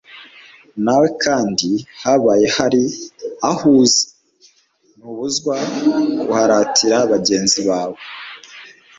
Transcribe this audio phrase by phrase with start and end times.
[0.83, 1.69] Nawe kandi
[2.01, 2.83] habaye hari
[3.49, 4.03] aho uzi
[4.97, 5.55] ntubuzwa
[6.21, 7.97] kuharatira bagenzi bawe